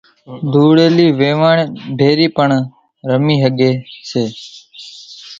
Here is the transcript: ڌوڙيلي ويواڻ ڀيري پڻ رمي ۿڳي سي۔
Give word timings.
ڌوڙيلي 0.51 1.07
ويواڻ 1.19 1.57
ڀيري 1.99 2.27
پڻ 2.37 2.49
رمي 3.09 3.35
ۿڳي 3.43 3.71
سي۔ 4.09 4.23